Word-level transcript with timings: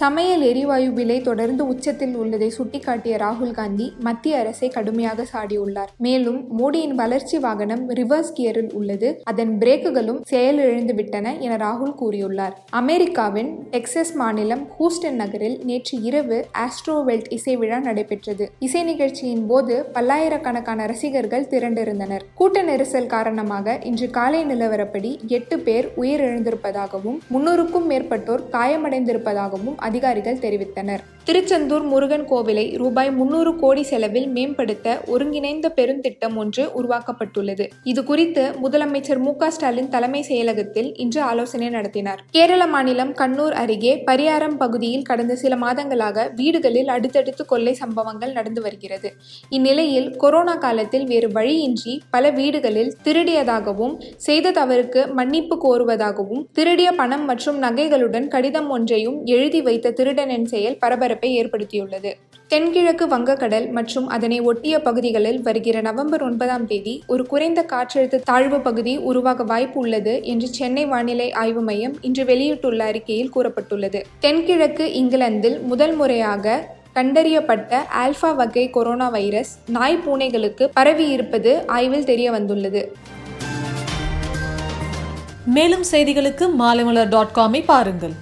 சமையல் 0.00 0.40
எரிவாயு 0.40 0.92
விலை 0.92 1.16
தொடர்ந்து 1.20 1.62
உச்சத்தில் 1.66 2.14
உள்ளதை 2.14 2.52
சுட்டிக்காட்டிய 2.58 3.14
ராகுல் 3.22 3.50
காந்தி 3.50 3.92
மத்திய 3.98 4.38
அரசை 4.38 4.68
கடுமையாக 4.68 5.26
சாடியுள்ளார். 5.32 5.90
மேலும் 5.96 6.38
மோடியின் 6.58 6.94
வளர்ச்சி 7.00 7.38
வாகனம் 7.38 7.90
ரிவர்ஸ் 7.90 8.32
கியரில் 8.36 8.72
உள்ளது. 8.72 9.08
அதன் 9.24 9.52
பிரேக்குகளும் 9.58 10.20
செயலிழந்து 10.22 10.94
விட்டன 10.94 11.34
என 11.38 11.56
ராகுல் 11.56 11.94
கூறியுள்ளார். 12.00 12.54
அமெரிக்காவின் 12.70 13.50
டெக்சஸ் 13.70 14.14
மாநிலம் 14.14 14.64
ஹூஸ்டன் 14.78 15.18
நகரில் 15.22 15.58
நேற்று 15.64 15.98
இரவு 16.02 16.38
ஆஸ்ட்ரோவெல்ட் 16.64 17.28
இசை 17.28 17.56
விழா 17.56 17.78
நடைபெற்றது. 17.78 18.46
இசை 18.58 18.82
நிகழ்ச்சியின் 18.82 19.46
போது 19.46 19.76
பல்லாயிரக்கணக்கான 19.92 20.86
ரசிகர்கள் 20.86 21.48
திரண்டிருந்தனர். 21.50 22.24
கூட்ட 22.34 22.62
நெரிசல் 22.62 23.06
காரணமாக 23.06 23.78
இன்று 23.82 24.10
காலை 24.10 24.42
நிலவரப்படி 24.44 25.12
எட்டு 25.26 25.58
பேர் 25.58 25.92
உயிரிழந்திருப்பதாகவும் 25.96 27.20
முன்னூறுக்கும் 27.34 27.88
மேற்பட்டோர் 27.92 28.48
காயமடைந்திருப்பதாகவும் 28.56 29.78
அதிகாரிகள் 29.88 30.42
தெரிவித்தனர். 30.44 31.02
திருச்செந்தூர் 31.24 31.84
முருகன் 31.90 32.24
கோவிலை 32.30 32.64
ரூபாய் 32.76 33.10
முன்னூறு 33.18 33.50
கோடி 33.56 33.82
செலவில் 33.82 34.28
மேம்படுத்த 34.28 34.94
ஒருங்கிணைந்த 35.06 35.66
பெருந்திட்டம் 35.76 36.36
ஒன்று 36.42 36.64
உருவாக்கப்பட்டுள்ளது. 36.80 37.66
இது 37.90 38.00
குறித்து 38.04 38.44
முதலமைச்சர் 38.62 39.20
மு 39.26 39.32
ஸ்டாலின் 39.48 39.88
தலைமை 39.88 40.22
செயலகத்தில் 40.28 40.88
இன்று 40.96 41.20
ஆலோசனை 41.22 41.68
நடத்தினார். 41.68 42.22
கேரள 42.30 42.62
மாநிலம் 42.66 43.12
கண்ணூர் 43.20 43.54
அருகே 43.62 43.92
பரியாரம் 44.06 44.56
பகுதியில் 44.56 45.06
கடந்த 45.10 45.36
சில 45.42 45.56
மாதங்களாக 45.56 46.26
வீடுகளில் 46.34 46.88
அடுத்தடுத்து 46.88 47.44
கொள்ளை 47.44 47.74
சம்பவங்கள் 47.74 48.32
நடந்து 48.32 48.62
வருகிறது. 48.62 49.10
இந்நிலையில் 49.48 50.08
கொரோனா 50.16 50.56
காலத்தில் 50.66 51.06
வேறு 51.12 51.30
வழியின்றி 51.38 51.94
பல 52.10 52.30
வீடுகளில் 52.30 52.92
திருடியதாகவும் 53.04 53.94
செய்த 54.28 54.54
தவறுக்கு 54.60 55.02
மன்னிப்பு 55.12 55.58
கோருவதாகவும் 55.64 56.44
திருடிய 56.52 56.90
பணம் 56.92 57.24
மற்றும் 57.24 57.60
நகைகளுடன் 57.62 58.28
கடிதம் 58.28 58.70
ஒன்றையும் 58.70 59.18
எழுதி 59.34 59.62
வைத்த 59.72 59.96
திருடனின் 60.00 60.50
செயல் 60.52 60.80
பரபரப்பை 60.84 61.30
ஏற்படுத்தியுள்ளது. 61.40 62.12
தென்கிழக்கு 62.50 63.04
வங்கக்கடல் 63.12 63.66
மற்றும் 63.76 64.08
அதனை 64.14 64.38
ஒட்டிய 64.48 64.74
பகுதிகளில் 64.86 65.38
வருகிற 65.44 65.76
நவம்பர் 65.86 66.24
ஒன்பதாம் 66.26 66.66
தேதி 66.70 66.94
ஒரு 67.12 67.22
குறைந்த 67.30 67.60
காற்றழுத்த 67.70 68.20
தாழ்வு 68.30 68.58
பகுதி 68.66 68.94
உருவாக 69.10 69.44
வாய்ப்பு 69.52 69.78
உள்ளது 69.82 70.14
என்று 70.32 70.48
சென்னை 70.58 70.84
வானிலை 70.90 71.28
ஆய்வு 71.42 71.62
மையம் 71.68 71.94
இன்று 72.08 72.24
வெளியிட்டுள்ள 72.30 72.84
அறிக்கையில் 72.90 73.32
கூறப்பட்டுள்ளது. 73.36 74.00
தென்கிழக்கு 74.24 74.86
இங்கிலாந்தில் 75.00 75.56
முதல் 75.70 75.94
முறையாக 76.00 76.56
கண்டறியப்பட்ட 76.98 77.80
ஆல்பா 78.02 78.30
வகை 78.40 78.66
கொரோனா 78.76 79.08
வைரஸ் 79.16 79.52
நாய் 79.76 80.02
பூனைகளுக்கு 80.04 80.66
பரவி 80.78 81.06
இருப்பது 81.16 81.52
ஆய்வில் 81.76 82.08
தெரிய 82.10 82.30
வந்துள்ளது 82.36 82.82
மேலும் 85.54 85.86
செய்திகளுக்கு 85.92 86.44
மாலைமலர் 86.60 87.08
டாட் 87.14 87.34
காமை 87.38 87.62
பாருங்கள். 87.72 88.14